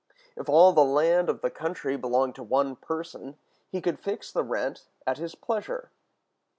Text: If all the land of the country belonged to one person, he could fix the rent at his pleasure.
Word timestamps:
If 0.35 0.49
all 0.49 0.73
the 0.73 0.83
land 0.83 1.29
of 1.29 1.41
the 1.41 1.51
country 1.51 1.95
belonged 1.95 2.33
to 2.33 2.41
one 2.43 2.75
person, 2.75 3.37
he 3.69 3.81
could 3.83 3.99
fix 3.99 4.31
the 4.31 4.43
rent 4.43 4.87
at 5.05 5.19
his 5.19 5.35
pleasure. 5.35 5.91